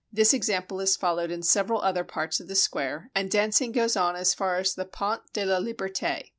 [0.11, 4.15] This example is followed in several other parts of the square, and dancing goes on
[4.15, 6.29] as far as the Pont de la Liberte.